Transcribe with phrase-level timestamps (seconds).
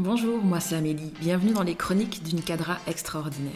[0.00, 1.12] Bonjour, moi c'est Amélie.
[1.18, 3.50] Bienvenue dans les chroniques d'une cadra extraordinaire.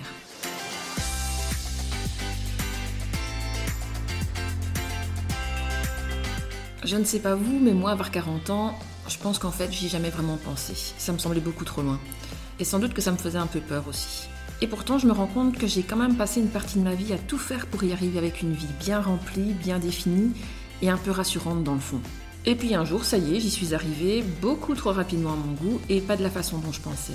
[6.83, 8.77] Je ne sais pas vous, mais moi, avoir 40 ans,
[9.09, 10.73] je pense qu'en fait, j'y ai jamais vraiment pensé.
[10.99, 12.01] Ça me semblait beaucoup trop loin.
[12.59, 14.27] Et sans doute que ça me faisait un peu peur aussi.
[14.61, 16.97] Et pourtant, je me rends compte que j'ai quand même passé une partie de ma
[16.97, 20.33] vie à tout faire pour y arriver avec une vie bien remplie, bien définie
[20.83, 22.01] et un peu rassurante dans le fond.
[22.45, 25.53] Et puis un jour, ça y est, j'y suis arrivée, beaucoup trop rapidement à mon
[25.53, 27.13] goût et pas de la façon dont je pensais.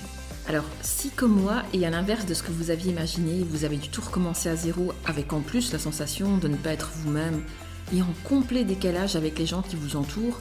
[0.48, 3.76] Alors, si comme moi, et à l'inverse de ce que vous aviez imaginé, vous avez
[3.76, 7.44] du tout recommencer à zéro avec en plus la sensation de ne pas être vous-même
[7.94, 10.40] et en complet décalage avec les gens qui vous entourent,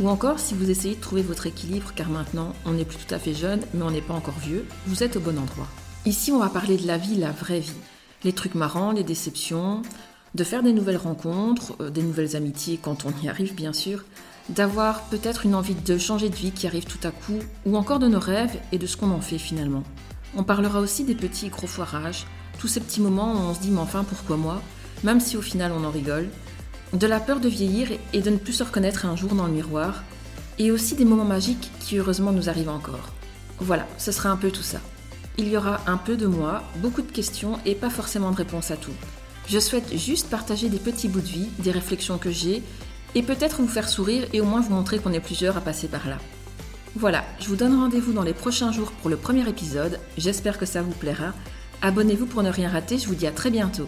[0.00, 3.14] ou encore si vous essayez de trouver votre équilibre car maintenant on n'est plus tout
[3.14, 5.68] à fait jeune mais on n'est pas encore vieux, vous êtes au bon endroit.
[6.04, 7.72] Ici on va parler de la vie, la vraie vie.
[8.24, 9.82] Les trucs marrants, les déceptions,
[10.36, 14.04] de faire des nouvelles rencontres, euh, des nouvelles amitiés quand on y arrive bien sûr,
[14.50, 17.98] d'avoir peut-être une envie de changer de vie qui arrive tout à coup, ou encore
[17.98, 19.82] de nos rêves et de ce qu'on en fait finalement.
[20.36, 22.26] On parlera aussi des petits et gros foirages,
[22.58, 24.60] tous ces petits moments où on se dit mais enfin pourquoi moi,
[25.04, 26.28] même si au final on en rigole,
[26.92, 29.52] de la peur de vieillir et de ne plus se reconnaître un jour dans le
[29.52, 30.04] miroir,
[30.58, 33.08] et aussi des moments magiques qui heureusement nous arrivent encore.
[33.58, 34.80] Voilà, ce sera un peu tout ça.
[35.38, 38.70] Il y aura un peu de moi, beaucoup de questions et pas forcément de réponses
[38.70, 38.92] à tout.
[39.48, 42.62] Je souhaite juste partager des petits bouts de vie, des réflexions que j'ai,
[43.14, 45.86] et peut-être vous faire sourire et au moins vous montrer qu'on est plusieurs à passer
[45.86, 46.18] par là.
[46.96, 50.66] Voilà, je vous donne rendez-vous dans les prochains jours pour le premier épisode, j'espère que
[50.66, 51.32] ça vous plaira.
[51.82, 53.86] Abonnez-vous pour ne rien rater, je vous dis à très bientôt.